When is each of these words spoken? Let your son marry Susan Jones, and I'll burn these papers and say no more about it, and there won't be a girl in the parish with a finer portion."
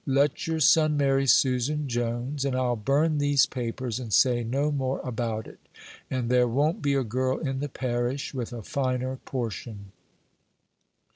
Let 0.07 0.47
your 0.47 0.59
son 0.59 0.97
marry 0.97 1.27
Susan 1.27 1.87
Jones, 1.87 2.43
and 2.43 2.55
I'll 2.55 2.75
burn 2.75 3.19
these 3.19 3.45
papers 3.45 3.99
and 3.99 4.11
say 4.11 4.43
no 4.43 4.71
more 4.71 4.99
about 5.01 5.45
it, 5.45 5.59
and 6.09 6.27
there 6.27 6.47
won't 6.47 6.81
be 6.81 6.95
a 6.95 7.03
girl 7.03 7.37
in 7.37 7.59
the 7.59 7.69
parish 7.69 8.33
with 8.33 8.51
a 8.51 8.63
finer 8.63 9.17
portion." 9.25 9.91